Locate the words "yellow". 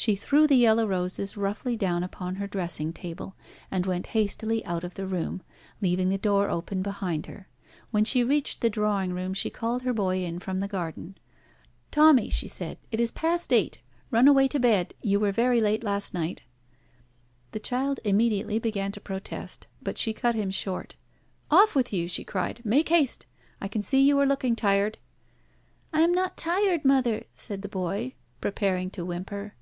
0.54-0.86